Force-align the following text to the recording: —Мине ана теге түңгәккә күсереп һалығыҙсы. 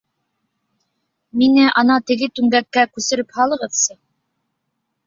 —Мине 1.41 1.67
ана 1.83 1.99
теге 2.09 2.31
түңгәккә 2.41 2.87
күсереп 2.97 3.39
һалығыҙсы. 3.39 4.03